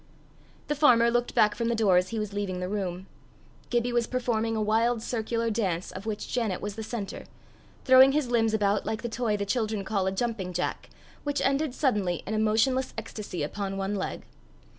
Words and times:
The 0.67 0.73
farmer 0.73 1.11
looked 1.11 1.35
back 1.35 1.53
from 1.53 1.67
the 1.67 1.75
door 1.75 1.95
as 1.95 2.09
he 2.09 2.17
was 2.17 2.33
leaving 2.33 2.59
the 2.59 2.67
room: 2.67 3.05
Gibbie 3.69 3.93
was 3.93 4.07
performing 4.07 4.55
a 4.55 4.59
wild 4.59 5.03
circular 5.03 5.51
dance 5.51 5.91
of 5.91 6.07
which 6.07 6.27
Janet 6.33 6.59
was 6.59 6.73
the 6.73 6.81
centre, 6.81 7.25
throwing 7.85 8.11
his 8.11 8.31
limbs 8.31 8.55
about 8.55 8.83
like 8.83 9.03
the 9.03 9.09
toy 9.09 9.37
the 9.37 9.45
children 9.45 9.85
call 9.85 10.07
a 10.07 10.11
jumping 10.11 10.53
Jack, 10.53 10.89
which 11.23 11.39
ended 11.41 11.75
suddenly 11.75 12.23
in 12.25 12.33
a 12.33 12.39
motionless 12.39 12.95
ecstasy 12.97 13.43
upon 13.43 13.77
one 13.77 13.93
leg. 13.93 14.25